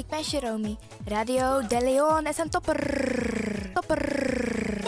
Ik 0.00 0.06
ben 0.06 0.22
Jerome. 0.22 0.76
Radio 1.04 1.66
de 1.66 1.80
Leon 1.80 2.26
is 2.26 2.38
een 2.38 2.50
topper. 2.50 2.80
Topper. 3.74 4.82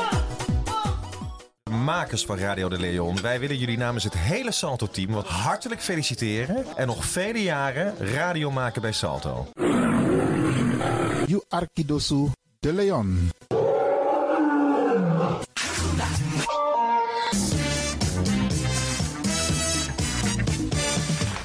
Makers 1.70 2.24
van 2.24 2.38
Radio 2.38 2.68
de 2.68 2.78
Leon, 2.78 3.20
wij 3.20 3.40
willen 3.40 3.56
jullie 3.56 3.78
namens 3.78 4.04
het 4.04 4.14
hele 4.14 4.52
Salto-team 4.52 5.12
wat 5.12 5.26
hartelijk 5.26 5.80
feliciteren 5.80 6.64
en 6.76 6.86
nog 6.86 7.04
vele 7.04 7.42
jaren 7.42 7.96
radio 7.96 8.50
maken 8.50 8.82
bij 8.82 8.92
Salto. 8.92 9.46
You 11.26 11.42
Arkidosu 11.48 12.30
de 12.60 12.72
Leon. 12.72 13.30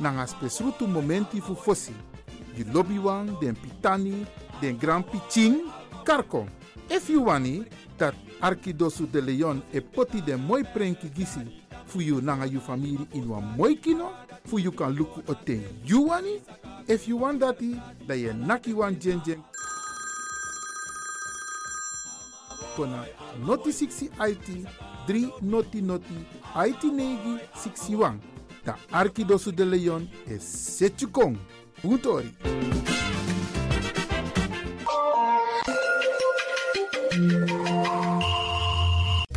nanga 0.00 0.26
spesrutu 0.26 0.86
momenti 0.86 1.40
fu 1.40 1.54
fosi. 1.54 1.94
Di 2.54 2.64
lobby 2.72 2.98
wan, 2.98 3.36
den 3.40 3.54
pitani, 3.54 4.26
den 4.60 4.76
grand 4.78 5.04
piching, 5.04 5.70
karko. 6.04 6.46
If 6.90 7.08
you 7.08 7.24
wani, 7.24 7.64
dat 7.98 8.14
Arkidosu 8.40 9.06
de 9.06 9.20
Leon 9.20 9.62
e 9.72 9.80
poti 9.80 10.20
den 10.20 10.40
moi 10.40 10.64
prenki 10.64 11.08
gisi 11.14 11.40
fu 11.86 12.00
you 12.00 12.20
nanga 12.20 12.46
you 12.46 12.60
family 12.60 13.06
in 13.12 13.28
wan 13.28 13.54
moi 13.56 13.74
kino, 13.74 14.12
fu 14.44 14.58
you 14.58 14.72
kan 14.72 14.94
luku 14.96 15.22
o 15.28 15.34
ten 15.34 15.62
you 15.84 16.08
wani. 16.08 16.40
If 16.88 17.06
you 17.06 17.18
want 17.18 17.40
dati, 17.40 17.80
da 18.06 18.14
ye 18.14 18.32
naki 18.32 18.72
wan 18.72 18.98
jen 18.98 19.20
jen. 19.24 19.42
Kona 22.74 23.04
noti 23.44 23.70
60 23.70 24.10
IT 24.18 24.66
3 25.06 25.42
noti 25.42 25.80
noti 25.82 26.14
IT 26.56 26.82
negi 26.84 27.38
61. 27.54 28.29
Da 28.62 28.76
Arkidosu 28.90 29.54
de 29.54 29.64
Leon 29.64 30.08
e 30.26 30.38
Setchukong. 30.38 31.38
Puntori. 31.80 32.36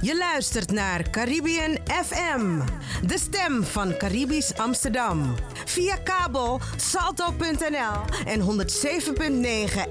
Je 0.02 0.18
luistert 0.18 0.72
naar 0.72 1.10
Caribbean 1.10 1.78
FM, 1.86 2.62
de 3.08 3.18
stem 3.18 3.64
van 3.64 3.98
Caribisch 3.98 4.58
Amsterdam. 4.58 5.36
Via 5.66 5.96
kabel 5.96 6.60
salto.nl 6.76 8.26
en 8.26 8.42
107.9 8.42 8.46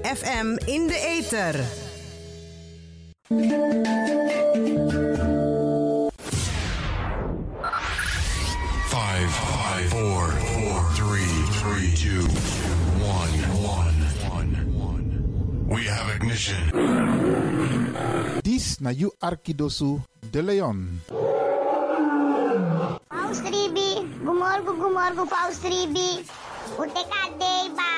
FM 0.01 0.57
in 0.65 0.87
de 0.87 1.19
ether. 1.19 1.65
Five, 9.73 9.89
five, 9.89 10.05
four, 10.05 10.25
four, 10.53 10.77
three, 10.93 11.33
three, 11.57 11.89
two, 11.97 12.21
one, 13.01 13.33
one, 13.65 13.97
one, 14.29 14.51
one. 14.77 15.09
We 15.65 15.89
have 15.89 16.13
ignition. 16.13 16.61
This 18.45 18.77
na 18.77 18.93
you 18.93 19.09
Arkidosu 19.17 19.97
de 20.29 20.45
Leon. 20.45 21.01
Paus 23.09 23.41
Ribi, 23.41 24.05
gumorgo 24.21 24.77
gumorgo 24.77 25.25
Paus 25.25 25.57
Ribi. 25.65 26.21
Ute 26.77 27.01
kadei 27.09 27.73
ba. 27.73 27.89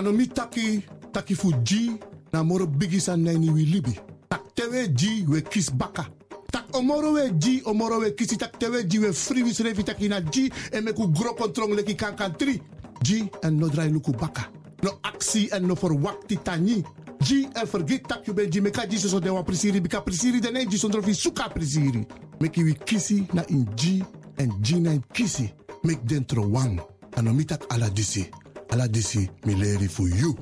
ano 0.00 0.12
mi 0.16 0.24
taki 0.32 0.80
taki 1.12 1.34
fu 1.34 1.52
ji 1.60 2.00
na 2.32 2.40
moro 2.42 2.64
bigi 2.64 3.00
san 3.00 3.20
nani 3.20 3.50
wi 3.52 3.68
libi 3.68 3.92
tak 3.92 4.17
tewe 4.58 4.88
ji 4.88 5.24
we 5.28 5.40
kis 5.40 5.70
baka. 5.70 6.06
Tak 6.50 6.74
omoro 6.74 7.12
we 7.12 7.30
ji 7.38 7.62
omoro 7.64 8.00
we 8.00 8.10
kisi 8.10 8.36
tak 8.36 8.58
tewe 8.58 8.82
ji 8.84 8.98
we 8.98 9.12
free 9.12 9.42
wis 9.42 9.60
revi. 9.60 9.84
Taki 9.84 10.08
na 10.08 10.20
ji 10.20 10.50
e 10.72 10.80
me 10.80 10.92
ku 10.92 11.06
gro 11.12 11.34
kontrong 11.34 11.76
leki 11.78 11.94
kan 11.94 12.16
kan 12.16 12.34
tri. 12.34 12.60
Ji 13.02 13.30
en 13.42 13.58
no 13.58 13.68
drai 13.68 13.88
luku 13.88 14.12
baka. 14.12 14.50
No 14.82 14.98
aksi 15.02 15.48
en 15.52 15.66
no 15.66 15.76
for 15.76 15.94
wakti 15.94 16.42
tani 16.42 16.82
ji 17.22 17.46
en 17.54 17.66
forget 17.66 18.08
tak 18.08 18.26
ben 18.34 18.50
ji 18.50 18.60
me 18.60 18.70
ka 18.70 18.86
ji 18.86 18.98
so 18.98 19.20
de 19.20 19.30
wa 19.30 19.42
prisiri. 19.42 19.80
Bika 19.80 20.00
prisiri 20.00 20.40
de 20.40 20.50
ne 20.50 20.66
ji 20.66 20.78
sondro 20.78 21.02
fi 21.02 21.14
suka 21.14 21.48
prisiri. 21.48 22.06
Meki 22.40 22.64
wi 22.64 22.74
kisi 22.74 23.26
na 23.32 23.44
in 23.48 23.64
ji 23.76 24.02
en 24.38 24.50
ji 24.60 24.80
na 24.80 24.90
in 24.90 25.02
kisi. 25.12 25.52
Mek 25.84 26.02
dentro 26.02 26.42
wang. 26.42 26.80
Ano 27.16 27.32
mi 27.32 27.44
tak 27.44 27.62
ala 27.70 27.88
disi. 27.90 28.26
Ala 28.70 28.88
disi 28.88 29.30
mi 29.46 29.88
fu 29.88 30.06
you 30.06 30.34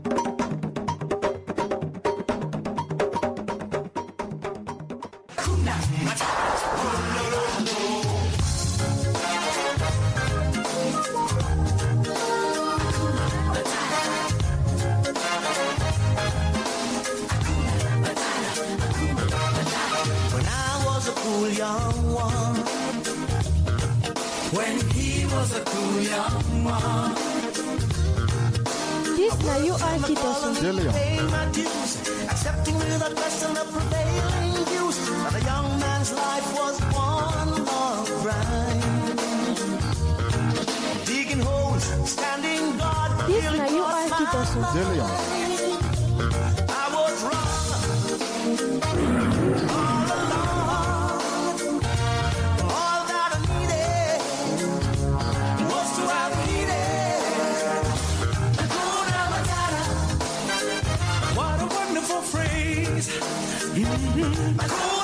Mm-hmm. 63.76 64.95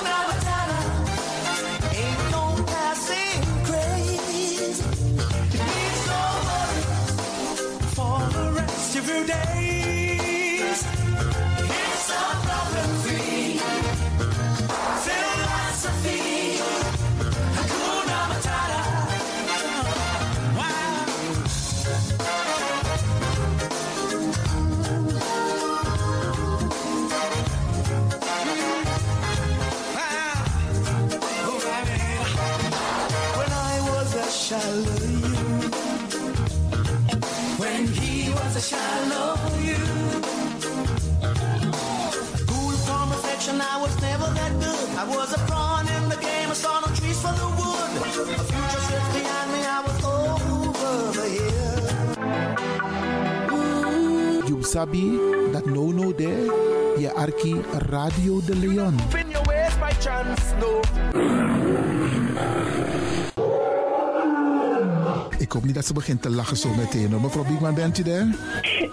Ik 65.53 65.59
hoop 65.59 65.67
niet 65.67 65.77
dat 65.77 65.87
ze 65.87 65.93
begint 65.93 66.23
te 66.23 66.31
lachen 66.31 66.57
zo 66.57 66.75
meteen. 66.75 67.11
hoor. 67.11 67.21
Mevrouw 67.21 67.45
Biekman, 67.45 67.75
bent 67.75 67.99
u 67.99 68.03
daar? 68.03 68.27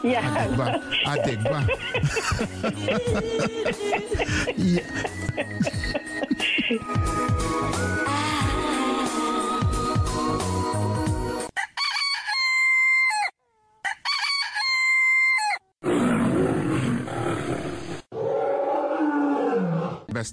Ja. 0.04 0.22
Adekba. 0.22 0.82
Adekba. 1.04 1.64
ja. 4.56 4.82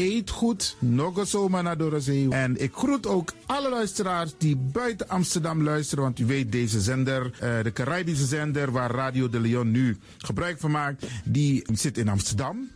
eet 0.00 0.30
goed, 0.30 0.76
nog 0.78 1.28
zomaar 1.28 1.62
naar 1.62 1.78
de 1.78 2.00
zee. 2.00 2.28
En 2.30 2.62
ik 2.62 2.74
groet 2.74 3.06
ook 3.06 3.32
alle 3.46 3.70
luisteraars 3.70 4.32
die 4.38 4.56
buiten 4.56 5.08
Amsterdam 5.08 5.62
luisteren, 5.62 6.04
want 6.04 6.18
u 6.18 6.26
weet 6.26 6.52
deze 6.52 6.80
zender, 6.80 7.30
eh, 7.40 7.62
de 7.62 7.72
Caribische 7.72 8.26
zender 8.26 8.72
waar 8.72 8.90
Radio 8.90 9.28
de 9.28 9.40
Leon 9.40 9.70
nu 9.70 9.98
gebruik 10.18 10.60
van 10.60 10.70
maakt, 10.70 11.06
die 11.24 11.64
zit 11.72 11.98
in 11.98 12.08
Amsterdam. 12.08 12.70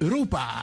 Europa. 0.00 0.62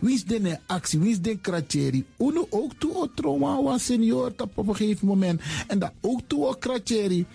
Wie 0.00 0.14
is 0.14 0.24
de 0.24 0.58
actie? 0.66 0.98
Wie 0.98 1.10
is 1.10 1.20
de 1.20 1.38
kratjeri? 1.38 2.04
Uno 2.18 2.46
ook 2.50 2.72
toe 2.78 2.94
o 2.94 3.10
trauma 3.14 3.62
was 3.62 3.84
senior 3.84 4.32
op 4.36 4.68
een 4.68 4.76
gegeven 4.76 5.06
moment. 5.06 5.40
En 5.66 5.78
dat 5.78 5.92
ook 6.00 6.20
toe 6.26 6.46
o 6.46 6.52
kratjeri. 6.52 7.26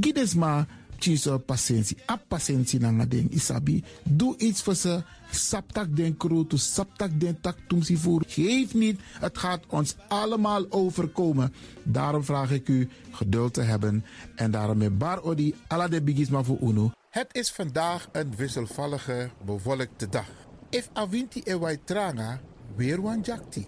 Gides 0.00 0.34
maar 0.34 0.66
tjiso 0.98 1.38
patiëntie. 1.38 1.96
A 2.10 2.16
patiëntie 2.16 2.80
na 2.80 3.04
ding 3.04 3.30
isabi. 3.30 3.82
Doe 4.02 4.36
iets 4.38 4.62
voor 4.62 4.74
ze. 4.74 5.02
Saptak 5.30 5.96
den 5.96 6.16
kroto, 6.16 6.56
saptak 6.56 7.20
den 7.20 7.40
tak 7.40 7.56
tumsi 7.68 7.96
voer. 7.96 8.22
Geef 8.26 8.74
niet, 8.74 9.00
het 9.18 9.38
gaat 9.38 9.64
ons 9.68 9.96
allemaal 10.08 10.66
overkomen. 10.70 11.52
Daarom 11.82 12.24
vraag 12.24 12.50
ik 12.50 12.68
u 12.68 12.88
geduld 13.10 13.54
te 13.54 13.62
hebben. 13.62 14.04
En 14.34 14.50
daarom 14.50 14.78
met 14.78 14.98
bar 14.98 15.22
odi, 15.22 15.54
ala 15.66 15.88
de 15.88 16.02
bigisma 16.02 16.42
voor 16.42 16.58
uno. 16.62 16.92
Het 17.10 17.28
is 17.32 17.50
vandaag 17.50 18.08
een 18.12 18.36
wisselvallige, 18.36 19.30
bewolkte 19.44 20.08
dag. 20.08 20.43
If 20.74 20.90
avinti 20.98 21.38
e 21.46 21.54
wai 21.54 21.78
tranga, 21.84 22.40
weer 22.74 22.98
wan 22.98 23.22
jakti. 23.22 23.66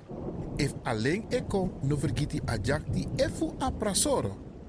If 0.57 0.75
alleen 0.83 1.25
ik 1.29 1.47
kom, 1.49 1.71
no 1.81 1.97
vergiti 1.97 2.41
a 2.49 2.59
jakti 2.63 3.07
efu 3.17 3.55
a. 3.63 3.71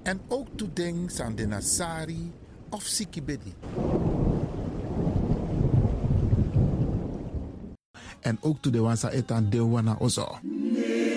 En 0.03 0.21
ook 0.27 0.47
to 0.55 0.69
ding 0.73 1.11
san 1.11 1.35
de 1.35 1.47
nasari 1.47 2.31
of 2.69 2.83
sikibedi. 2.83 3.53
En 8.19 8.37
ook 8.41 8.61
to 8.61 8.69
de 8.69 8.79
wansa 8.79 9.09
etan 9.09 9.49
de 9.49 9.65
wana 9.65 9.95
ozo. 9.99 10.37
De 10.41 11.16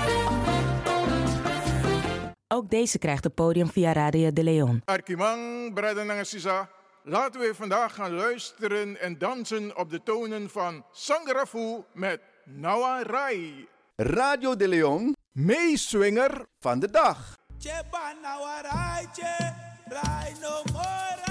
Deze 2.71 2.97
krijgt 2.97 3.23
het 3.23 3.35
podium 3.35 3.69
via 3.69 3.91
Radio 3.93 4.33
de 4.33 4.43
Leon. 4.43 4.81
Arkimang, 4.85 5.73
Braden 5.73 6.09
en 6.09 6.25
Sisa. 6.25 6.69
Laten 7.03 7.39
we 7.39 7.55
vandaag 7.55 7.95
gaan 7.95 8.11
luisteren 8.13 9.01
en 9.01 9.17
dansen 9.17 9.77
op 9.77 9.89
de 9.89 10.03
tonen 10.03 10.49
van 10.49 10.85
Sangarafu 10.91 11.83
met 11.93 12.21
Nawa 12.45 13.01
Rai. 13.03 13.67
Radio 13.95 14.55
de 14.55 14.67
Leon, 14.67 15.15
meeswinger 15.31 16.45
van 16.59 16.79
de 16.79 16.91
dag. 16.91 17.37
Cheba 17.59 18.13
nawa 18.21 18.61
raiche, 18.61 19.53
rai 19.87 20.33
no 20.41 20.61
more 20.73 21.30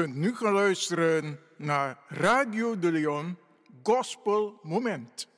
kunt 0.00 0.16
nu 0.16 0.34
gaan 0.34 0.52
luisteren 0.52 1.38
naar 1.56 1.98
Radio 2.08 2.78
de 2.78 2.92
Leon 2.92 3.36
Gospel 3.82 4.60
Moment. 4.62 5.28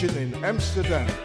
In 0.00 0.32
Amsterdam. 0.44 1.17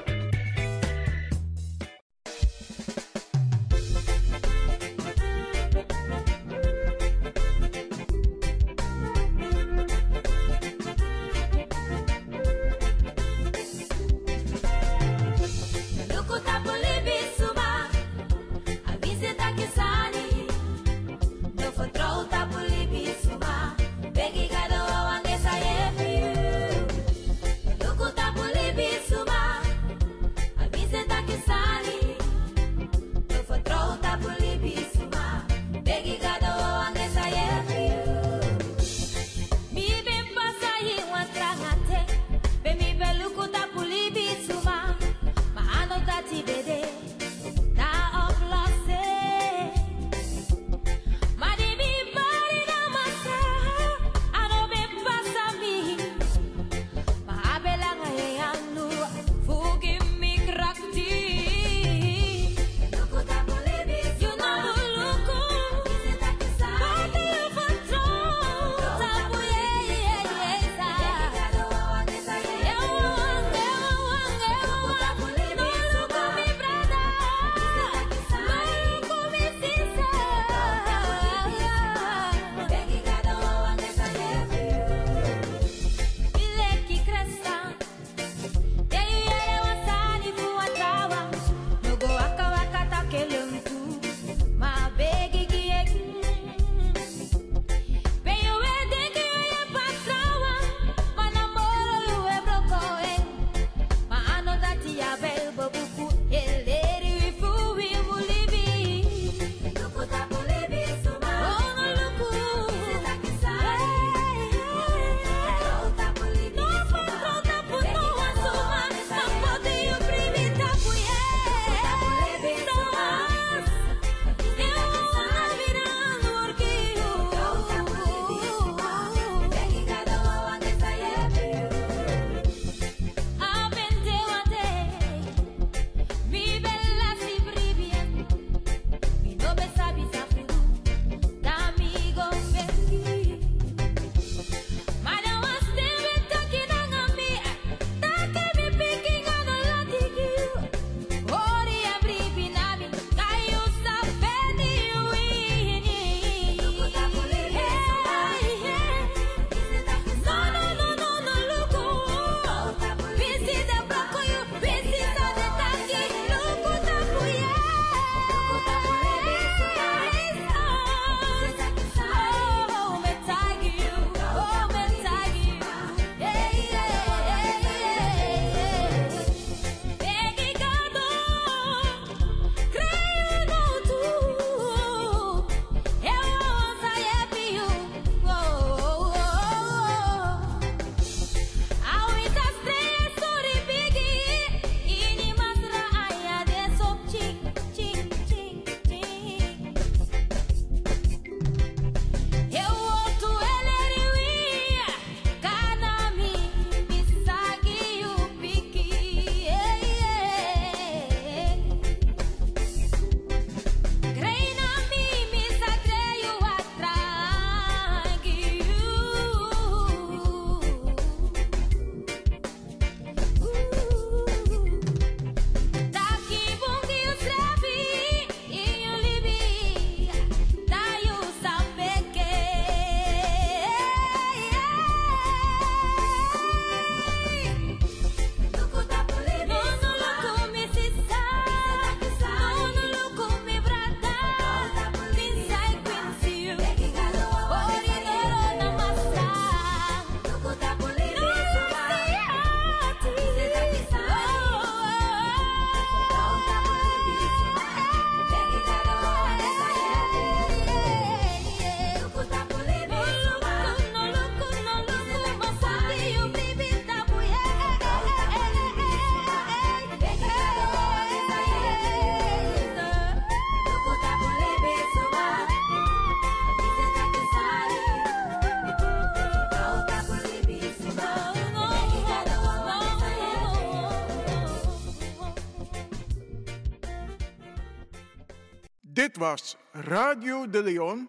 Was 289.23 289.55
Radio 289.87 290.45
de 290.45 290.61
Leon, 290.61 291.07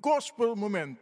Gospel 0.00 0.52
Moment. 0.56 0.98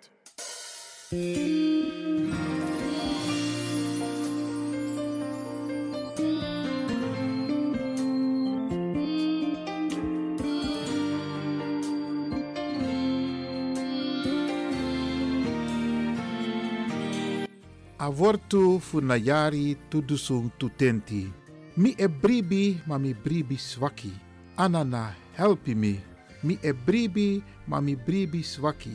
avortu 17.98 18.78
funayari 18.78 19.76
tudusung 19.90 20.54
tutenti. 20.56 21.32
Mi 21.74 21.94
e 21.98 22.06
bribi 22.08 22.78
ma 22.86 22.98
mi 22.98 23.10
bribi 23.14 23.58
swaki. 23.58 24.12
Anana 24.54 25.14
helpi 25.34 25.74
mi. 25.74 26.13
Mi 26.44 26.58
e 26.60 26.72
bribi 26.72 27.42
ma 27.64 27.80
mi 27.80 27.96
bribi 27.96 28.42
swaki. 28.42 28.92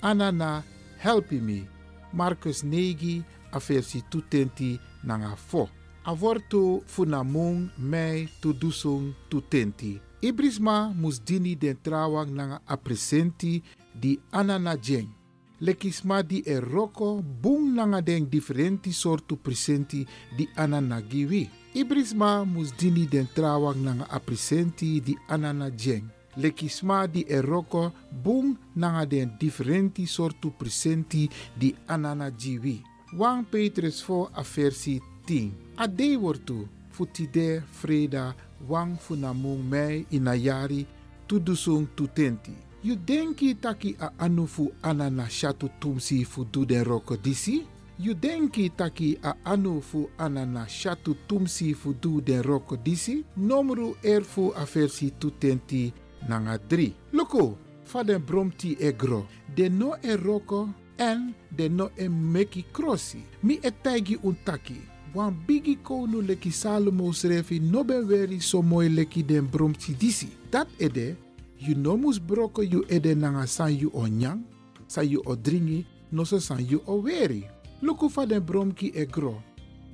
Anana 0.00 0.62
helpi 1.00 1.40
mi. 1.40 1.66
Marcus 2.12 2.62
negi 2.62 3.24
a 3.50 3.58
versi 3.58 4.04
tutenti 4.08 4.78
nanga 5.02 5.34
fo. 5.36 5.68
Avortu 6.04 6.82
funamung 6.84 7.70
mei 7.76 8.28
tudusung 8.40 9.14
tutenti. 9.28 10.00
Ibrisma 10.20 10.92
musdini 10.92 11.56
den 11.56 11.80
trawang 11.80 12.30
nanga 12.30 12.60
apresenti 12.64 13.62
di 13.92 14.20
anana 14.30 14.76
jeng. 14.76 15.24
lekisma 15.64 16.22
di 16.22 16.40
e 16.44 16.60
roko 16.60 17.22
bung 17.22 17.74
nanga 17.74 18.00
den 18.00 18.28
differenti 18.28 18.92
sortu 18.92 19.40
presenti 19.40 20.06
di 20.36 20.48
anana 20.54 21.00
giwi. 21.00 21.48
Ibrisma 21.72 22.44
mus 22.44 22.74
dini 22.76 23.06
den 23.06 23.28
trawang 23.32 23.80
nanga 23.82 24.06
apresenti 24.10 25.00
di 25.00 25.16
anana 25.26 25.70
jeng. 25.70 26.13
Lekisma 26.36 27.06
di 27.06 27.22
e 27.22 27.40
roko 27.40 27.92
bung 28.10 28.56
nanga 28.74 29.04
den 29.04 29.36
differenti 29.38 30.06
sortu 30.06 30.52
presenti 30.56 31.28
di 31.54 31.74
anana 31.86 32.30
giwi. 32.30 32.82
1 33.16 33.44
Petrus 33.48 34.02
4 34.02 34.30
a 34.32 34.42
versi 34.42 35.00
10. 35.24 35.52
A 35.76 35.86
dei 35.86 36.16
wortu 36.16 36.68
futide 36.90 37.62
freda 37.62 38.34
wang 38.66 38.98
funamung 38.98 39.62
mei 39.62 40.06
inayari 40.10 40.86
tudusung 41.26 41.94
tutenti. 41.94 42.52
You 42.82 42.96
denki 42.96 43.54
taki 43.54 43.96
a 43.98 44.12
anufu 44.18 44.72
anana 44.82 45.28
shatu 45.28 45.70
tumsi 45.78 46.24
fu 46.24 46.44
du 46.44 46.64
den 46.64 46.84
roko 46.84 47.16
disi? 47.16 47.64
You 47.98 48.14
denki 48.14 48.70
taki 48.74 49.18
a 49.22 49.36
anufu 49.44 50.10
anana 50.18 50.66
shatu 50.68 51.16
tumsi 51.26 51.74
fu 51.74 51.94
du 51.94 52.20
den 52.20 52.42
roko 52.42 52.76
disi? 52.76 53.24
Nomru 53.36 53.96
erfu 54.02 54.52
a 54.54 54.64
versi 54.64 55.12
tutenti 55.18 55.92
nanga 56.28 56.58
3. 56.58 56.92
Loko, 57.12 57.56
fa 57.84 58.02
den 58.02 58.22
bromti 58.22 58.76
e 58.80 58.92
gro. 58.92 59.26
De 59.54 59.68
no 59.68 59.94
e 60.02 60.16
roko 60.16 60.68
en 60.98 61.34
de 61.50 61.68
no 61.68 61.90
e 61.96 62.08
meki 62.08 62.64
crossi. 62.72 63.22
Mi 63.42 63.58
e 63.62 63.70
taigi 63.82 64.18
un 64.22 64.36
taki. 64.44 64.80
Wan 65.14 65.34
bigi 65.46 65.76
konu 65.76 66.22
leki 66.22 66.50
Salomo 66.50 67.12
srefi 67.12 67.60
no 67.60 67.84
ben 67.84 68.06
weri 68.08 68.40
so 68.40 68.62
mooi 68.62 68.88
leki 68.88 69.22
den 69.22 69.46
bromti 69.46 69.94
disi. 69.94 70.28
Dat 70.50 70.68
ede 70.78 71.16
you 71.58 71.74
no 71.76 71.96
mus 71.96 72.18
broko 72.18 72.62
you 72.62 72.84
ede 72.88 73.14
nanga 73.14 73.46
san 73.46 73.78
you 73.78 73.90
o 73.94 74.06
nyang, 74.06 74.42
san 74.86 75.08
you 75.08 75.22
o 75.26 75.36
dringi, 75.36 75.86
no 76.12 76.24
so 76.24 76.38
san 76.38 76.66
you 76.66 76.82
o 76.86 77.00
weri. 77.02 77.44
Luku 77.82 78.10
fa 78.10 78.26
den 78.26 78.40
bromki 78.40 78.92
e 78.94 79.06
gro. 79.06 79.42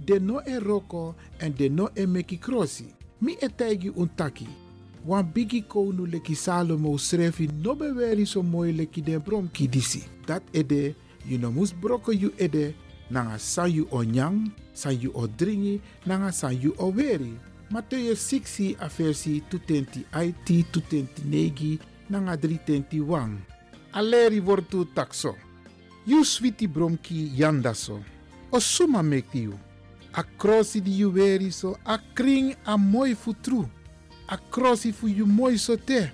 De 0.04 0.18
no 0.18 0.40
e 0.46 0.58
roko 0.58 1.14
en 1.40 1.52
de 1.52 1.68
no 1.68 1.88
e 1.94 2.06
meki 2.06 2.38
krosi. 2.38 2.94
Mi 3.20 3.36
e 3.40 3.48
taigi 3.48 3.92
un 3.94 4.08
taki. 4.16 4.48
Wan 5.06 5.24
bigi 5.24 5.62
konu 5.62 6.06
leki 6.06 6.36
Salomo 6.36 6.98
srefi 6.98 7.48
no 7.64 7.74
be 7.74 7.86
weri 7.92 8.26
so 8.26 8.42
mooi 8.42 8.72
leki 8.72 9.02
den 9.02 9.20
bromki 9.20 9.68
disi. 9.68 10.04
Dat 10.26 10.42
ede, 10.52 10.94
you 11.26 11.38
no 11.38 11.50
mus 11.50 11.72
broko 11.72 12.12
you 12.12 12.32
ede 12.38 12.74
nanga 13.10 13.38
san 13.38 13.70
you 13.70 13.88
o 13.90 14.04
nyang, 14.04 14.52
san 14.74 15.00
you 15.00 15.10
o 15.14 15.26
dringi, 15.26 15.80
nanga 16.06 16.32
san 16.32 16.60
you 16.60 16.74
o 16.78 16.92
weri. 16.92 17.32
Matthew 17.70 18.14
6 18.14 18.76
a 18.80 18.88
versi 18.88 19.42
220 19.50 20.04
IT 20.12 20.66
220 20.72 21.24
negi 21.24 21.78
nanga 22.10 22.36
321. 22.36 23.38
Aleri 23.94 24.40
wortu 24.40 24.84
takso. 24.94 25.34
You 26.06 26.24
bromki 26.68 27.32
yandaso. 27.36 28.02
O 28.52 28.58
suma 28.58 29.02
mekti 29.02 29.42
you. 29.44 29.58
A 30.12 30.24
crossi 30.36 30.80
di 30.80 30.90
you 30.90 31.10
weri 31.10 31.50
so 31.52 31.76
a 31.86 31.98
kring 32.14 32.54
a 32.66 32.76
moi 32.76 33.14
futru. 33.14 33.68
A 34.32 34.38
crossi 34.38 34.92
fu 34.92 35.08
you 35.08 35.26
moi 35.26 35.56
so 35.58 35.76
te. 35.76 36.10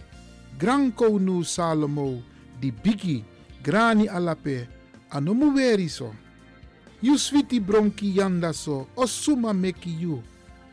Granko 0.58 1.18
nu 1.18 1.42
Salomo 1.42 2.22
di 2.58 2.72
bigi 2.72 3.22
grani 3.62 4.08
alape 4.08 4.68
anomu 5.10 5.52
weri 5.52 5.88
so. 5.88 6.14
You 7.02 7.18
switi 7.18 7.60
bromki 7.60 8.16
yandaso 8.16 8.86
o 8.96 9.06
suma 9.06 9.52
meki 9.52 10.00
you 10.00 10.22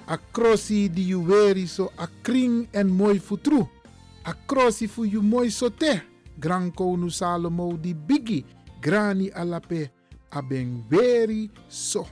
a 0.07 0.17
crossi 0.17 0.89
di 0.89 1.01
you 1.01 1.19
weri 1.19 1.67
so 1.67 1.91
a 1.97 2.07
kring 2.23 2.67
en 2.73 2.87
mooi 2.87 3.19
futru. 3.19 3.67
A 4.25 4.33
crossi 4.47 4.87
fu 4.87 5.03
you 5.03 5.21
mooi 5.21 5.51
so 5.51 5.69
te. 5.69 6.01
Gran 6.39 6.71
konu 6.71 7.09
Salomo 7.09 7.75
di 7.77 7.93
bigi. 7.93 8.45
Grani 8.79 9.29
alape. 9.31 9.91
A 10.31 10.41
ben 10.41 10.85
weri 10.89 11.49
so. 11.67 12.07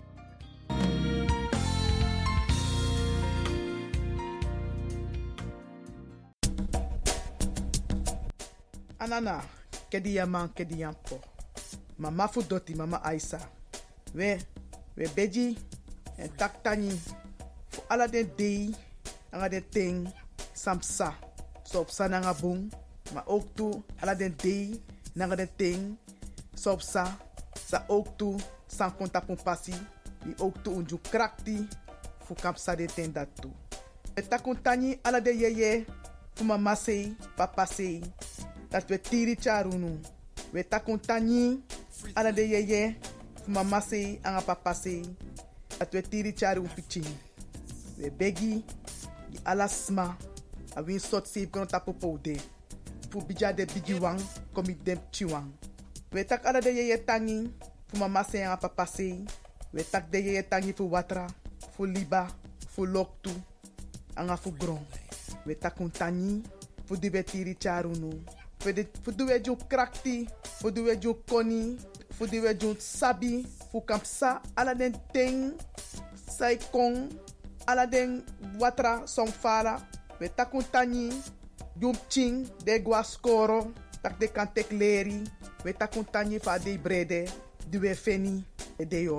Anana, 9.02 9.42
kedi 9.90 10.16
yaman 10.16 10.54
kedi 10.54 10.82
yampo. 10.86 11.18
Mama 11.98 12.28
fu 12.28 12.42
doti 12.46 12.76
mama 12.76 13.02
Aisa. 13.04 13.40
We, 14.14 14.38
we 14.96 15.08
beji 15.16 15.58
en 16.22 16.30
taktani 16.38 16.94
fu 17.70 17.82
ala 17.90 18.08
den 18.08 18.30
dei 18.38 18.70
anga 19.34 19.50
den 19.50 19.66
ting 19.74 19.98
samsa 20.54 21.14
so 21.64 21.82
op 21.82 21.90
sa 21.90 22.08
nanga 22.08 22.34
maar 23.14 23.24
ook 23.26 23.46
toe 23.56 23.82
ala 24.02 24.16
den 24.16 24.36
dei 24.38 24.82
nanga 25.16 25.36
den 25.36 25.50
ting 25.58 25.98
so 26.56 26.72
op 26.72 26.82
sa 26.82 27.18
sa 27.56 27.86
ook 27.88 28.18
toe 28.18 28.38
san 28.68 28.92
konta 28.96 29.22
pasi 29.22 29.74
die 30.24 30.36
ook 30.40 30.64
toe 30.64 30.76
unju 30.76 30.98
krakti 31.12 31.68
fu 32.26 32.36
kap 32.36 32.58
sa 32.58 32.76
de 32.76 32.86
ten 32.86 33.14
dat 33.14 33.30
toe 33.42 33.52
e 34.16 34.22
ta 34.22 34.38
kontani 34.38 35.00
ala 35.04 35.20
de 35.20 35.32
yeye 35.32 35.86
mama 36.44 36.76
sei 36.76 37.16
papa 37.36 37.66
sei 37.66 38.02
dat 38.72 38.90
we 38.90 38.98
tiri 38.98 39.36
charunu 39.36 40.00
we 40.54 40.64
ta 40.64 40.80
kontani 40.80 41.60
ala 42.16 42.32
de 42.32 42.42
yeye 42.50 42.96
mama 43.48 43.82
sei 43.82 44.20
anga 44.24 44.42
papa 44.42 44.74
sei 44.74 45.04
dat 45.80 45.94
we 45.94 46.02
tiri 46.02 46.34
charu 46.34 46.64
pichini 46.76 47.18
we 48.00 48.10
begi 48.10 48.64
alasma 49.46 50.18
a 50.76 50.82
win 50.82 51.00
sot 51.00 51.26
save 51.28 51.52
kono 51.52 51.66
tapo 51.66 51.94
poude 51.94 52.40
fu 53.10 53.22
bija 53.22 53.54
de 53.54 53.66
bigi 53.66 53.94
wang 53.94 54.20
komi 54.54 54.74
dem 54.84 55.00
chiwang 55.12 55.52
we 56.14 56.24
tak 56.24 56.46
ala 56.46 56.62
de 56.62 56.70
yeye 56.72 56.98
tangi 56.98 57.52
fu 57.88 57.98
mama 57.98 58.24
se 58.24 58.44
a 58.44 58.58
papa 58.58 58.86
se 58.86 59.20
we 59.74 59.84
tak 59.84 60.12
de 60.12 60.20
yeye 60.20 60.44
tangi 60.44 60.74
fu 60.74 60.92
watra 60.92 61.28
fu 61.76 61.86
liba 61.86 62.28
fu 62.70 62.86
loktu 62.86 63.32
anga 64.16 64.38
fu 64.38 64.52
gron 64.52 64.86
we 65.46 65.56
tak 65.56 65.80
un 65.80 65.92
tangi 65.92 66.42
fu 66.86 66.96
di 66.96 67.10
betiri 67.10 67.56
charunu 67.56 68.10
fu 68.62 68.72
de 68.74 68.84
fu 69.04 69.12
duwe 69.12 69.42
ju 69.42 69.56
krakti 69.70 70.28
fu 70.60 70.68
koni 71.30 71.78
sabi 72.80 73.46
fu 73.72 73.82
kampsa 73.82 74.42
ala 74.56 74.74
ting 75.14 75.54
sai 76.30 76.58
kong 76.72 77.10
ala 77.68 77.86
den 77.86 78.24
watra 78.60 79.08
som 79.08 79.28
fara 79.28 79.82
we 80.20 80.30
takun 80.30 80.64
tani 80.72 81.10
yum 81.82 81.96
ching 82.10 82.48
de 82.66 82.80
gua 82.80 83.04
skoro 83.04 83.74
tak 84.02 84.20
de 84.20 84.28
kan 84.28 84.48
tek 84.54 84.72
leri 84.72 85.24
we 85.66 85.74
takun 85.74 86.06
tani 86.06 86.40
fa 86.40 86.58
de 86.60 86.78
brede 86.78 87.26
di 87.70 87.78
we 87.78 87.94
feni 87.96 88.44
e 88.78 88.86
de 88.86 89.10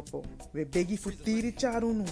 we 0.54 0.64
begi 0.64 0.96
tiri 1.24 1.52
charunu 1.52 2.06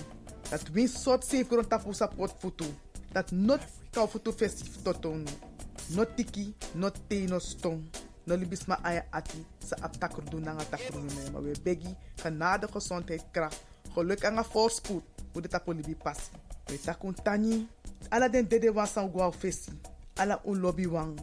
dat 0.51 0.63
win 0.75 0.89
sot 0.89 1.25
sef 1.25 1.49
kron 1.49 1.65
tapu 1.65 1.93
sapot 1.95 2.31
futu 2.41 2.67
dat 3.13 3.33
not 3.33 3.61
kau 3.95 4.07
futu 4.07 4.33
festif 4.33 4.83
totonu 4.85 5.50
not 5.95 6.17
tiki 6.17 6.55
not 6.75 6.95
te 7.09 7.27
no 7.27 7.39
stong 7.39 7.83
no 8.27 8.37
libisma 8.37 8.79
aya 8.85 9.05
ati 9.13 9.45
sa 9.59 9.77
ap 9.83 9.99
takru 10.01 10.41
nanga 10.41 10.65
takru 10.65 11.01
me 11.01 11.41
we 11.41 11.53
begi 11.65 11.97
genade 12.23 12.67
gezondheid 12.73 13.25
kracht 13.33 13.65
geluk 13.95 14.23
een 14.23 14.45
voorspoed 14.45 15.03
hoe 15.33 15.43
de 15.43 15.49
tapo 15.49 15.73
libi 15.73 15.95
passi 15.95 16.31
we 16.71 16.79
takun 16.79 17.15
tani 17.15 17.67
ala 18.11 18.29
den 18.29 18.49
dede 18.49 18.73
wan 18.73 18.87
san 18.87 19.11
fesi. 19.33 19.73
Ala 20.17 20.41
un 20.45 20.61
lobby 20.61 20.87
wan 20.87 21.17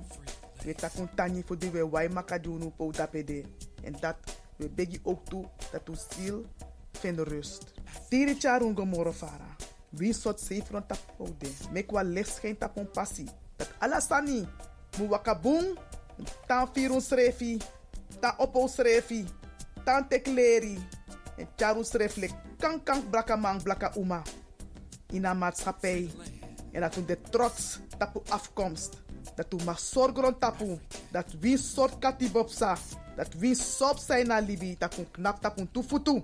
we 0.65 0.73
takun 0.73 1.07
tani 1.15 1.43
voor 1.43 1.57
die 1.57 1.71
we 1.71 1.89
wai 1.89 2.09
makadunu 2.09 2.71
po 2.77 2.91
dapede 2.91 3.43
en 3.83 3.95
dat 3.99 4.15
we 4.57 4.69
begi 4.69 4.99
ook 5.03 5.25
toe 5.25 5.45
dat 5.71 5.89
u 5.89 5.95
ziel 5.95 6.45
vindt 6.91 7.19
rust. 7.19 7.73
Tiri 8.09 8.35
charun 8.39 8.75
gomoro 8.75 9.11
fara. 9.11 9.55
Wie 9.89 10.13
sot 10.13 10.39
safe 10.39 10.71
rond 10.71 10.87
tapo 10.87 11.35
de. 11.37 11.51
Mek 11.71 11.91
wa 11.91 12.01
licht 12.01 12.35
schijnt 12.35 12.59
tapon 12.59 12.91
passi 12.91 13.27
dat 13.57 13.69
ala 13.79 13.99
sani 13.99 14.47
Mu 14.97 15.05
wakabung, 15.13 15.77
tan 16.49 16.65
firun 16.73 17.01
srefi, 17.01 17.61
tan 18.17 18.33
opo 18.41 18.65
srefi, 18.65 19.27
tan 19.85 20.07
tekleri. 20.09 20.81
En 21.37 21.45
charu 21.53 21.85
sreflek 21.85 22.33
kan 22.57 22.81
kan 22.81 23.05
blaka 23.11 23.37
man 23.37 23.61
blaka 23.61 23.93
uma. 23.95 24.25
In 25.13 25.21
maatschappij. 25.37 26.09
En 26.71 26.81
dat 26.81 26.95
we 26.95 27.05
de 27.05 27.17
trots 27.29 27.79
tapu 27.97 28.19
afkomst. 28.29 28.97
Dat 29.35 29.45
we 29.49 29.63
mag 29.63 29.79
zorgen 29.79 30.39
tapu. 30.39 30.79
Dat 31.11 31.35
wie 31.39 31.57
soort 31.57 31.99
katibopsa. 31.99 32.77
Dat 33.15 33.33
wie 33.37 33.55
sop 33.55 33.97
zijn 33.97 34.27
na 34.27 34.39
libi. 34.39 34.77
We 34.79 35.05
knap 35.11 35.41
tapu 35.41 35.67
tufutu. 35.71 36.21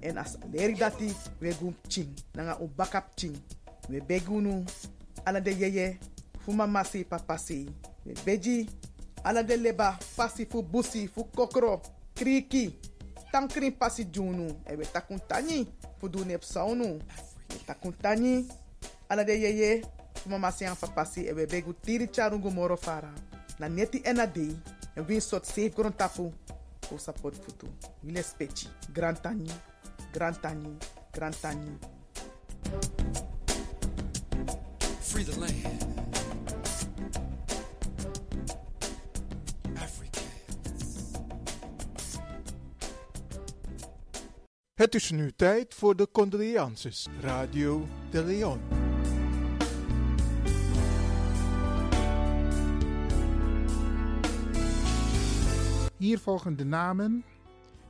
En 0.00 0.16
als 0.16 0.36
leri 0.52 0.74
dati 0.74 1.12
we 1.38 1.52
gum 1.52 1.76
ching. 1.88 2.14
Nanga 2.32 2.58
u 2.60 2.68
bakap 2.74 3.10
ching. 3.14 3.36
We 3.88 4.02
begunu. 4.06 4.64
Ala 5.24 5.40
de 5.40 5.56
yeye. 5.56 5.98
Fuma 6.44 6.66
masi 6.66 7.04
papasi. 7.04 7.68
We 8.06 8.14
beji. 8.24 8.68
Ala 9.24 9.42
de 9.42 9.56
leba. 9.56 9.98
Pasi 10.16 10.46
fu 10.46 10.62
busi 10.62 11.08
fu 11.08 11.24
kokro. 11.24 11.80
Kriki. 12.14 12.74
Tankrin 13.32 13.72
pasi 13.72 14.04
junu. 14.04 14.48
E 14.66 14.76
we 14.76 14.84
takun 14.84 15.20
tani. 15.28 15.66
Fu 16.00 16.08
du 16.08 16.24
nep 16.24 16.42
saunu. 16.42 17.00
We 17.50 17.58
takun 17.66 17.92
tani. 18.00 18.46
Ala 19.10 19.24
de 19.24 19.32
yeye. 19.32 19.82
An 20.30 20.76
papasi. 20.76 21.26
E 21.28 21.46
begu 21.46 21.74
tiri 21.74 22.08
charungu 22.08 22.50
moro 22.50 22.76
fara. 22.76 23.12
Na 23.58 23.68
neti 23.68 24.02
ena 24.04 24.26
dei. 24.26 24.56
En 24.96 25.20
sot 25.20 25.44
safe 25.44 25.70
gron 25.74 25.92
tapu. 25.92 26.32
Fu 26.82 26.98
support 26.98 27.34
futu. 27.34 27.66
Wile 28.02 28.22
speci. 28.22 28.68
Grand 28.92 29.20
tani. 29.22 29.50
Grand 30.12 30.40
tani. 30.40 30.76
Grand 31.12 31.34
tani. 31.40 31.78
Free 35.00 35.24
the 35.24 35.40
land. 35.40 35.87
Het 44.78 44.94
is 44.94 45.10
nu 45.10 45.30
tijd 45.36 45.74
voor 45.74 45.96
de 45.96 46.08
condolences. 46.12 47.06
Radio 47.20 47.86
de 48.10 48.24
Leon. 48.24 48.60
Hier 55.96 56.18
volgen 56.18 56.56
de 56.56 56.64
namen 56.64 57.24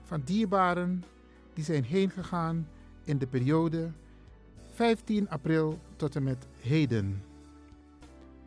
van 0.03 0.23
dierbaren 0.25 1.05
die 1.55 1.65
zijn 1.65 1.85
heengegaan 1.85 2.69
in 3.05 3.19
de 3.19 3.27
periode 3.27 3.91
15 4.73 5.29
april 5.29 5.79
tot 5.97 6.17
en 6.17 6.23
met 6.23 6.47
heden. 6.61 7.23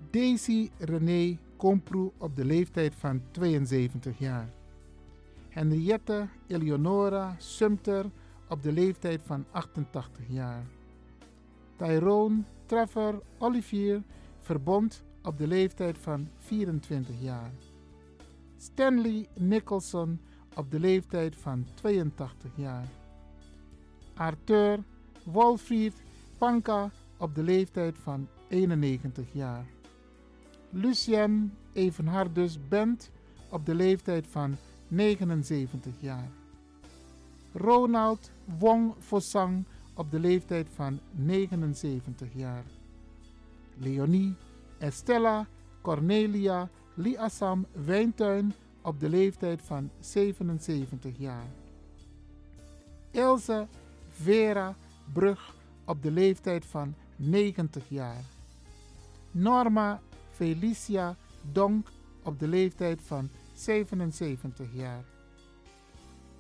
Daisy 0.10 0.70
René 0.78 1.38
Komproe 1.58 2.12
op 2.18 2.36
de 2.36 2.46
leeftijd 2.46 2.96
van 2.96 3.22
72 3.32 4.20
jaar. 4.20 4.50
Henriette 5.50 6.28
Eleonora 6.48 7.36
Sumter 7.38 8.06
op 8.52 8.64
de 8.64 8.72
leeftijd 8.72 9.22
van 9.26 9.46
88 9.52 10.26
jaar. 10.28 10.66
Tyrone 11.76 12.44
Trevor 12.66 13.22
Olivier 13.38 14.04
Verbond 14.40 15.04
op 15.24 15.38
de 15.38 15.48
leeftijd 15.48 15.98
van 15.98 16.28
24 16.38 17.16
jaar. 17.22 17.52
Stanley 18.58 19.28
Nicholson 19.36 20.20
op 20.56 20.72
de 20.72 20.80
leeftijd 20.80 21.36
van 21.36 21.66
82 21.74 22.52
jaar. 22.56 22.88
Arthur 24.14 24.84
Wolfried 25.24 25.94
Panka 26.38 26.92
op 27.18 27.36
de 27.36 27.44
leeftijd 27.44 27.98
van 27.98 28.28
91 28.48 29.26
jaar. 29.34 29.66
Lucien 30.70 31.54
Evenhardus 31.74 32.68
Bent 32.68 33.12
op 33.50 33.66
de 33.66 33.76
leeftijd 33.76 34.28
van 34.28 34.56
79 34.88 35.94
jaar. 36.00 36.41
Ronald 37.54 38.32
Wong 38.60 38.94
Fosang 39.00 39.66
op 39.94 40.12
de 40.12 40.20
leeftijd 40.20 40.68
van 40.76 41.00
79 41.12 42.28
jaar. 42.34 42.64
Leonie 43.78 44.36
Estella 44.78 45.48
Cornelia 45.82 46.70
Liassam 46.94 47.66
Wijntuin 47.86 48.54
op 48.82 49.00
de 49.00 49.10
leeftijd 49.10 49.62
van 49.62 49.90
77 50.00 51.18
jaar. 51.18 51.48
Ilse 53.12 53.68
Vera 54.08 54.76
Brug 55.14 55.56
op 55.86 56.04
de 56.04 56.12
leeftijd 56.12 56.66
van 56.66 56.94
90 57.16 57.90
jaar. 57.90 58.24
Norma 59.32 60.02
Felicia 60.32 61.16
Donk 61.52 61.88
op 62.24 62.40
de 62.40 62.48
leeftijd 62.48 63.02
van 63.02 63.30
77 63.54 64.68
jaar. 64.74 65.04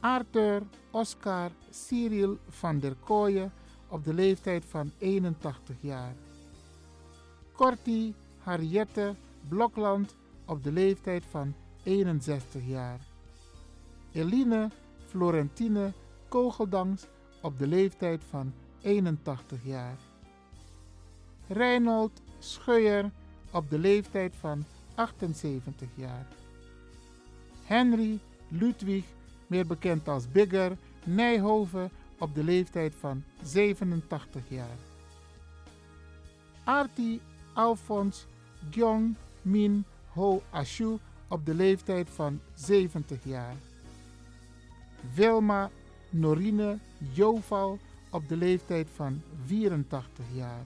Arthur 0.02 0.62
Oscar 0.92 1.52
Cyril 1.70 2.38
van 2.50 2.80
der 2.80 2.96
Kooyen 2.96 3.52
op 3.88 4.04
de 4.04 4.14
leeftijd 4.14 4.66
van 4.66 4.92
81 4.98 5.76
jaar. 5.80 6.16
Corti 7.54 8.14
Harriette 8.38 9.16
Blokland 9.48 10.16
op 10.46 10.64
de 10.64 10.72
leeftijd 10.72 11.26
van 11.26 11.54
61 11.84 12.62
jaar. 12.66 13.00
Eline 14.12 14.70
Florentine 15.08 15.94
Kogeldans 16.28 17.08
op 17.42 17.60
de 17.60 17.68
leeftijd 17.68 18.24
van 18.30 18.54
81 18.82 19.60
jaar. 19.64 19.98
Reinhold 21.48 22.22
Scheuer 22.40 23.12
op 23.52 23.70
de 23.70 23.80
leeftijd 23.80 24.36
van 24.36 24.66
78 24.96 25.90
jaar. 25.96 26.28
Henry 27.64 28.20
Ludwig, 28.48 29.06
meer 29.52 29.68
bekend 29.68 30.08
als 30.08 30.32
Bigger, 30.32 30.78
Nijhoven 31.04 31.90
op 32.20 32.36
de 32.36 32.44
leeftijd 32.44 32.94
van 33.00 33.24
87 33.42 34.42
jaar. 34.48 34.78
Arti 36.64 37.22
Alfons 37.54 38.26
Gyong 38.70 39.16
Min 39.42 39.86
Ho 40.14 40.42
Ashu 40.50 40.98
op 41.28 41.46
de 41.46 41.54
leeftijd 41.54 42.10
van 42.10 42.40
70 42.54 43.24
jaar. 43.24 43.56
Wilma 45.14 45.70
Norine 46.10 46.78
Joval 47.14 47.80
op 48.10 48.28
de 48.28 48.38
leeftijd 48.38 48.88
van 48.96 49.22
84 49.46 50.26
jaar. 50.34 50.66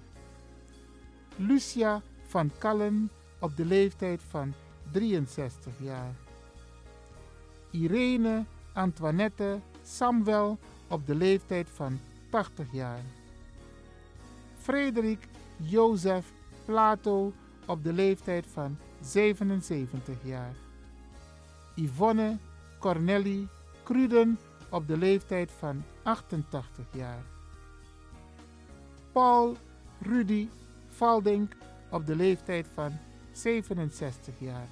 Lucia 1.35 2.01
van 2.27 2.51
Kallen 2.57 3.09
op 3.39 3.55
de 3.57 3.65
leeftijd 3.65 4.21
van 4.29 4.53
63 4.91 5.73
jaar. 5.79 6.15
Irene 7.71 8.45
Antoinette 8.75 9.59
Samuel 9.83 10.57
op 10.87 11.07
de 11.07 11.15
leeftijd 11.15 11.69
van 11.69 11.99
80 12.29 12.67
jaar. 12.71 12.99
Frederik 14.57 15.27
Jozef 15.57 16.31
Plato 16.65 17.33
op 17.65 17.83
de 17.83 17.93
leeftijd 17.93 18.45
van 18.47 18.77
77 19.01 20.15
jaar. 20.23 20.53
Yvonne 21.75 22.37
Corneli 22.79 23.47
Cruden 23.83 24.39
op 24.69 24.87
de 24.87 24.97
leeftijd 24.97 25.51
van 25.51 25.83
88 26.03 26.85
jaar. 26.91 27.23
Paul 29.11 29.57
Rudy 30.01 30.47
Valdink 30.89 31.55
op 31.91 32.05
de 32.05 32.15
leeftijd 32.15 32.67
van 32.73 32.91
67 33.31 34.33
jaar. 34.39 34.67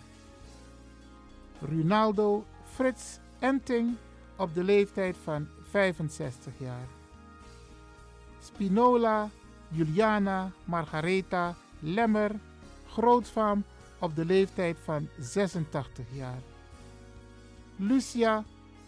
Ronaldo 1.62 2.46
Frits 2.64 3.20
Enting 3.44 3.96
op 4.38 4.54
de 4.54 4.64
leeftijd 4.64 5.18
van 5.24 5.48
65 5.62 6.54
jaar. 6.58 6.88
Spinola 8.40 9.30
Juliana 9.68 10.52
Margaretha 10.66 11.56
Lemmer 11.80 12.40
Grootvaam 12.88 13.64
op 14.00 14.16
de 14.16 14.26
leeftijd 14.26 14.78
van 14.84 15.08
86 15.20 16.06
jaar. 16.12 16.42
Lucia 17.76 18.44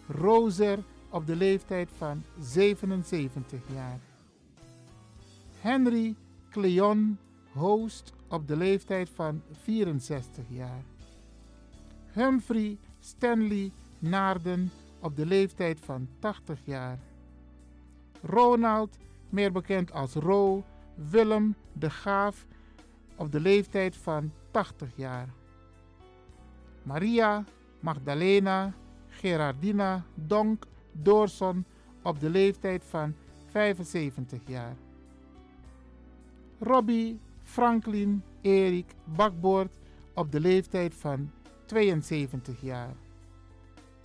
Roser 0.08 0.78
op 1.10 1.26
de 1.26 1.36
leeftijd 1.36 1.88
van 1.96 2.22
77 2.40 3.60
jaar. 3.74 3.98
Henry 5.60 6.14
Cleon 6.50 7.18
Hoost 7.52 8.12
op 8.28 8.48
de 8.48 8.56
leeftijd 8.56 9.10
van 9.14 9.42
64 9.52 10.44
jaar. 10.48 10.84
Humphrey 12.12 12.78
Stanley 13.00 13.72
Naarden 14.08 14.70
op 15.00 15.16
de 15.16 15.26
leeftijd 15.26 15.80
van 15.80 16.08
80 16.18 16.60
jaar. 16.64 16.98
Ronald, 18.22 18.98
meer 19.28 19.52
bekend 19.52 19.92
als 19.92 20.14
Ro, 20.14 20.64
Willem 20.94 21.54
de 21.72 21.90
Gaaf 21.90 22.46
op 23.16 23.32
de 23.32 23.40
leeftijd 23.40 23.96
van 23.96 24.32
80 24.50 24.88
jaar. 24.94 25.28
Maria 26.82 27.44
Magdalena 27.80 28.72
Gerardina 29.08 30.04
Donk 30.14 30.66
Doorson 30.92 31.64
op 32.02 32.20
de 32.20 32.30
leeftijd 32.30 32.84
van 32.84 33.14
75 33.46 34.40
jaar. 34.46 34.76
Robbie 36.58 37.18
Franklin 37.42 38.22
Erik 38.40 38.94
Bakboord 39.04 39.70
op 40.14 40.32
de 40.32 40.40
leeftijd 40.40 40.94
van 40.94 41.30
72 41.64 42.60
jaar. 42.60 42.94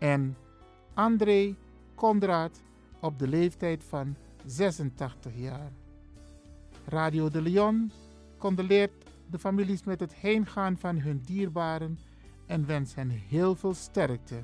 En 0.02 0.38
André 0.94 1.56
Kondraat 1.96 2.62
op 3.00 3.20
de 3.20 3.28
leeftijd 3.28 3.84
van 3.84 4.16
86 4.46 5.32
jaar. 5.36 5.72
Radio 6.86 7.30
de 7.30 7.42
Leon 7.42 7.92
condoleert 8.38 8.92
de 9.30 9.40
families 9.40 9.84
met 9.84 10.00
het 10.00 10.14
heengaan 10.14 10.78
van 10.78 11.00
hun 11.00 11.22
dierbaren 11.26 12.00
en 12.48 12.66
wens 12.66 12.96
hen 12.96 13.10
heel 13.10 13.56
veel 13.56 13.74
sterkte. 13.74 14.44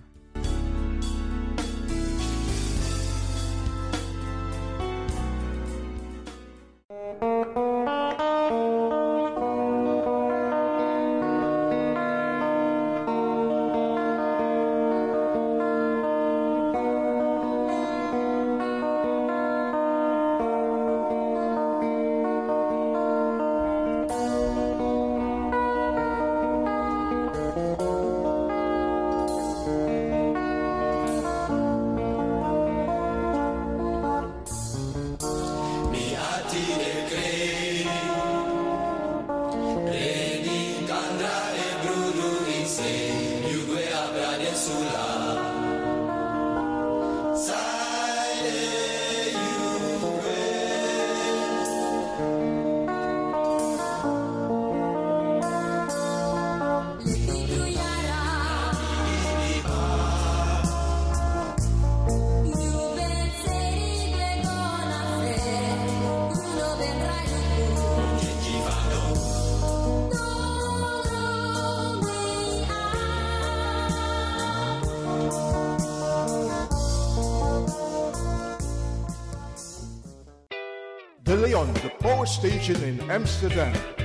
Leon, 81.58 81.74
the 81.74 81.90
power 82.02 82.28
station 82.28 82.76
in 82.84 83.00
Amsterdam. 83.10 83.97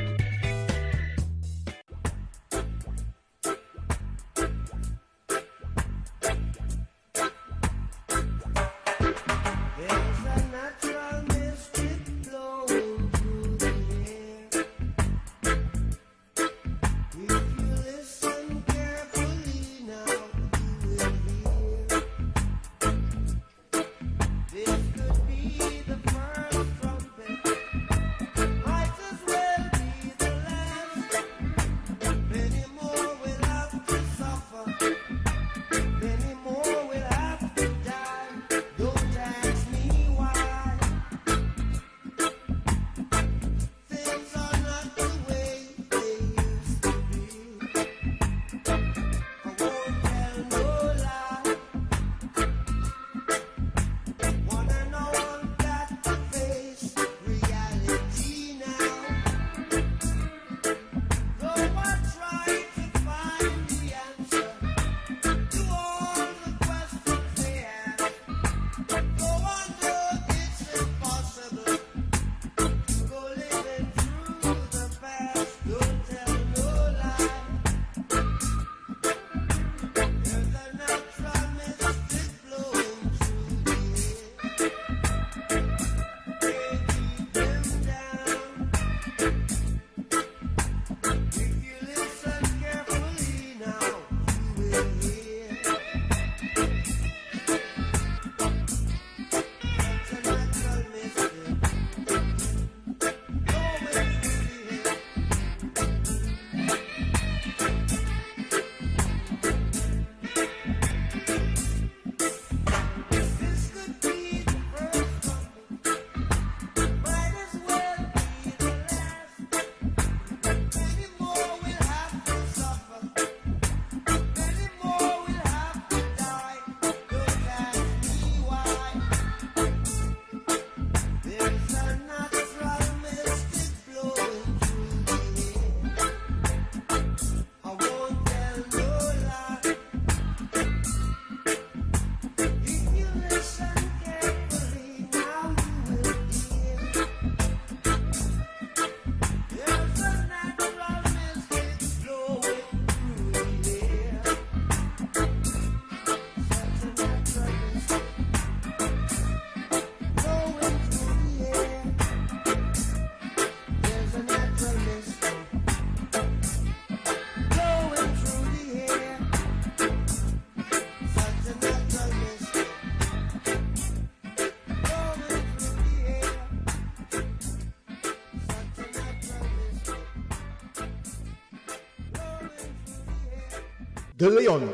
De 184.23 184.31
Leon. 184.31 184.71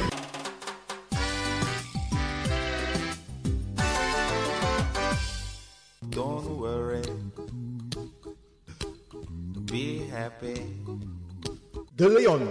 Don't 6.11 6.59
worry. 6.61 7.01
Be 9.64 10.07
happy. 10.11 10.66
De 11.96 12.09
Leon. 12.11 12.51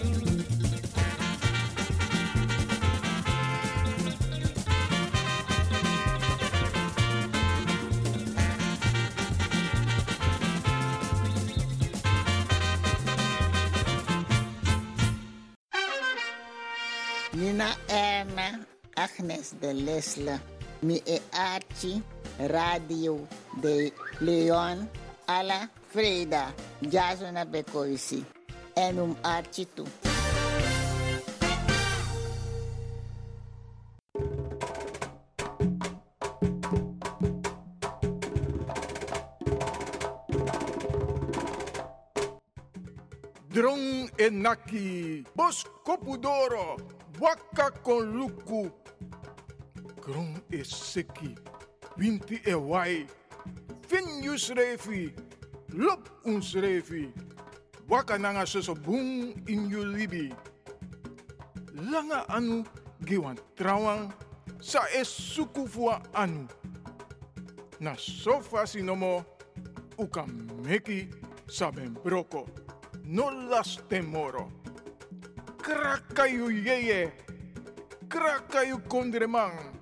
Lesla, 19.59 20.39
mi 20.81 21.01
e 21.05 21.21
arte 21.31 22.01
rádio 22.39 23.27
de 23.61 23.93
Leon 24.19 24.89
alla 25.27 25.69
Freida, 25.87 26.53
Jasona 26.81 27.45
Becoisi, 27.45 28.25
enum 28.75 29.15
artitu. 29.23 29.85
Dron 43.49 44.09
enaki, 44.17 45.25
bosco 45.35 45.97
pudoro, 45.97 46.77
boca 47.19 47.69
com 47.83 47.99
luco, 47.99 48.80
kron 50.01 50.41
e 50.51 50.63
seki, 50.63 51.35
winti 51.97 52.41
e 52.45 52.53
wai, 52.53 53.05
fin 53.87 54.23
yu 54.23 54.37
srefi, 54.37 55.13
lop 55.73 56.09
un 56.25 56.41
srefi. 56.41 57.11
waka 57.91 58.17
nanga 58.17 58.45
soso 58.47 58.73
bung 58.73 59.35
in 59.47 59.69
yu 59.69 59.83
libi. 59.83 60.31
Langa 61.75 62.23
anu 62.29 62.63
giwan 63.03 63.37
trawang, 63.55 64.13
sa 64.61 64.87
e 64.95 65.03
sukufua 65.03 65.99
anu. 66.15 66.47
Na 67.79 67.95
sofa 67.97 68.63
sinomo, 68.63 69.25
uka 69.99 70.23
meki 70.63 71.11
saben 71.47 71.97
broko, 72.03 72.47
no 73.03 73.27
las 73.49 73.77
temoro. 73.89 74.47
Krakayu 75.57 76.47
yeye, 76.49 77.11
krakayu 78.07 78.79
kondremang. 78.87 79.80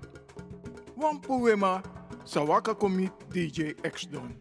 Wampuema, 1.00 1.82
Sawaka 2.24 2.74
Komi 2.74 3.10
DJ 3.32 3.74
X 3.84 4.06
Don. 4.10 4.34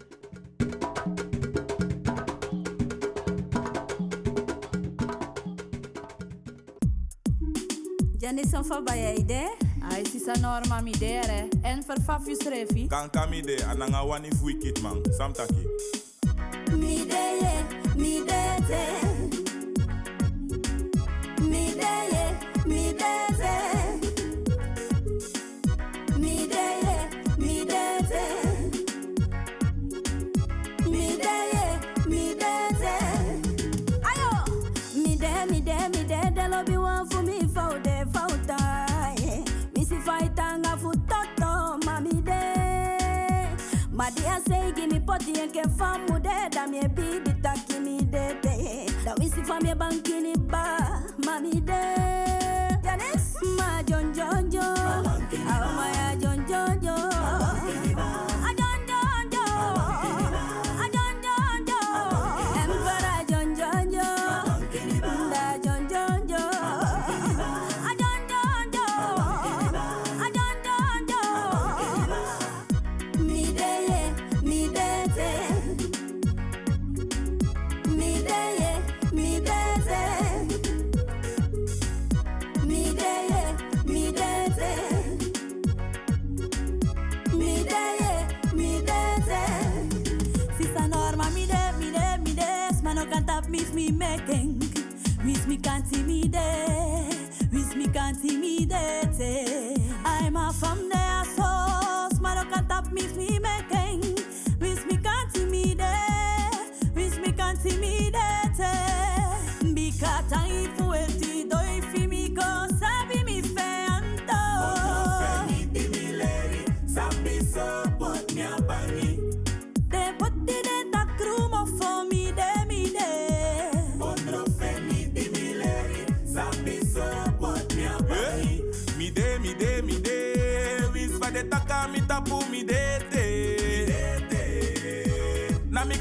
fa 8.53 8.62
ba 8.62 8.64
fabaya 8.64 9.14
ide. 9.16 9.47
Ai 9.91 10.05
sisa 10.05 10.34
norma 10.41 10.82
mi 10.82 10.91
dere. 10.91 11.49
En 11.64 11.82
verfaf 11.84 12.28
you 12.28 12.36
srefi. 12.36 12.88
Kan 12.89 13.10
kamide 13.10 13.55
ananga 13.64 14.03
wani 14.03 14.30
fuikit 14.32 14.82
man. 14.82 15.01
Samtaki. 15.18 16.09
Vilken 45.53 45.77
fan 45.77 46.01
modell, 46.09 46.49
da 46.51 46.67
mi 46.67 46.79
bibi 46.79 47.41
taki 47.41 47.79
mi 47.79 47.97
dete 48.11 48.85
Dawisi 49.05 49.43
fam 49.43 49.65
ye 49.65 49.75
bankini 49.75 50.33
ba 50.51 50.78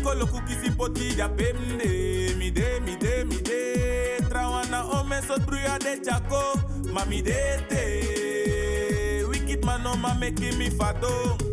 kolokukisi 0.08 0.70
poti 0.70 1.18
ya 1.20 1.28
pemde 1.28 2.34
mide 2.38 2.80
mide 2.80 3.24
mide 3.24 3.60
trawana 4.28 4.84
omeso 4.84 5.38
bruya 5.38 5.78
de 5.78 5.98
jako 6.00 6.60
mamidete 6.94 7.82
wikit 9.30 9.64
manoma 9.64 10.14
making 10.14 10.56
me 10.58 10.70
fado. 10.70 11.47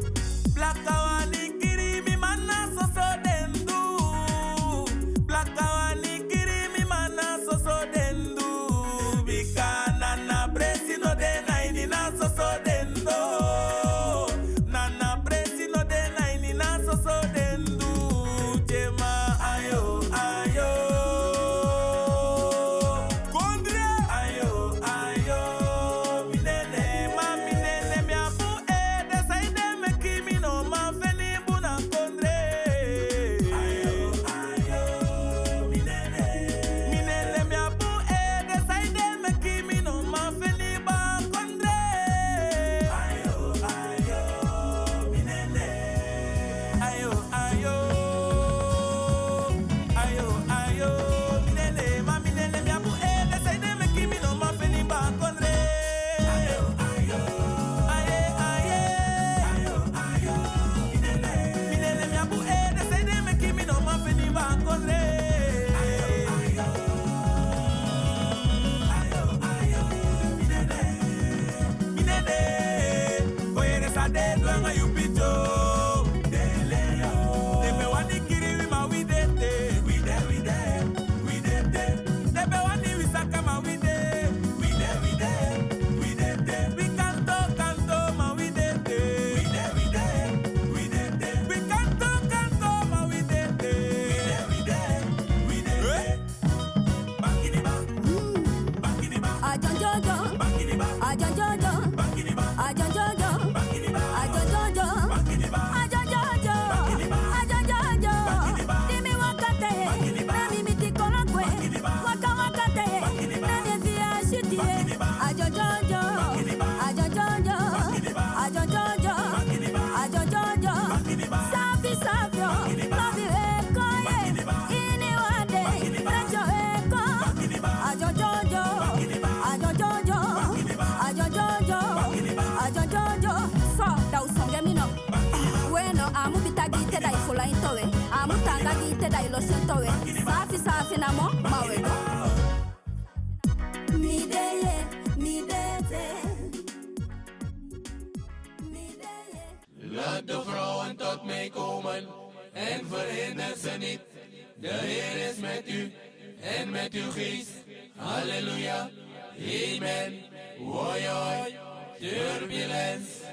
Vay 160.59 161.09
ay, 161.09 161.53
türbülans. 161.99 163.24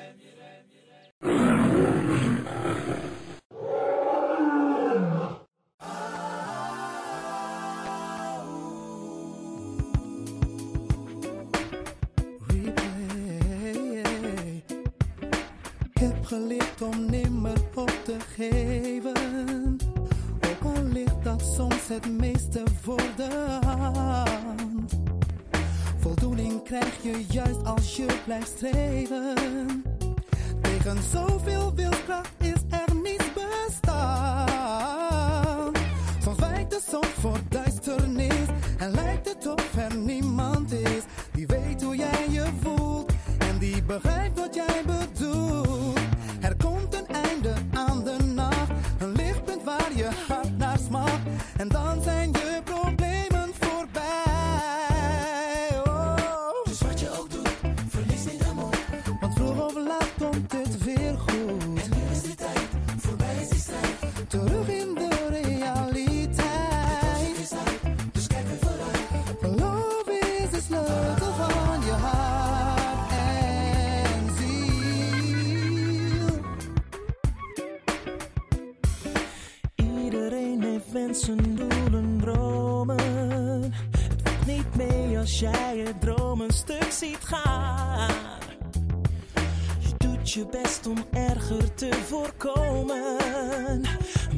te 91.90 92.02
voorkomen. 92.08 93.16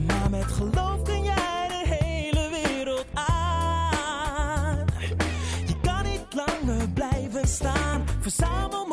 Maar 0.06 0.30
met 0.30 0.44
geloof 0.44 1.02
kun 1.02 1.22
jij 1.22 1.68
de 1.68 1.82
hele 1.86 2.48
wereld 2.50 3.06
aan. 3.14 4.84
Je 5.66 5.74
kan 5.82 6.02
niet 6.02 6.34
langer 6.34 6.88
blijven 6.88 7.48
staan, 7.48 8.04
verzamel 8.20 8.86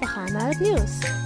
we 0.00 0.06
gaan 0.06 0.32
naar 0.32 0.48
het 0.48 0.60
nieuws. 0.60 1.25